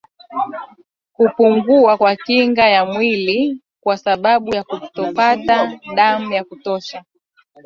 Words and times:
Kupungua 1.13 1.97
kwa 1.97 2.15
kinga 2.15 2.69
ya 2.69 2.85
mwili 2.85 3.61
kwa 3.81 3.97
sababu 3.97 4.55
ya 4.55 4.63
kutopata 4.63 5.79
danga 5.95 6.35
ya 6.35 6.43
kutosha 6.43 7.05